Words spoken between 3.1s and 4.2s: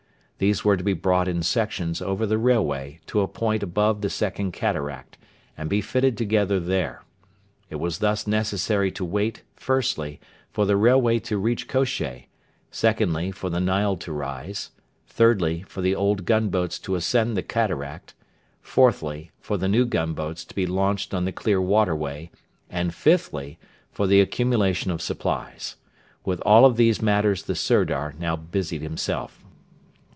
a point above the